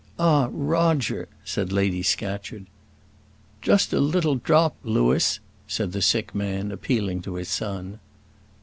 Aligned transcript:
"Ah, 0.17 0.47
Roger!" 0.51 1.27
said 1.45 1.71
Lady 1.71 2.01
Scatcherd. 2.01 2.65
"Just 3.61 3.93
a 3.93 3.99
little 3.99 4.33
drop, 4.33 4.75
Louis," 4.83 5.39
said 5.67 5.91
the 5.91 6.01
sick 6.01 6.33
man, 6.33 6.71
appealing 6.71 7.21
to 7.21 7.35
his 7.35 7.49
son. 7.49 7.99